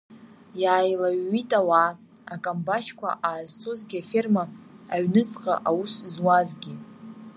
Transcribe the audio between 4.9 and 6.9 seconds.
аҩнуҵҟа аус зуазгьы.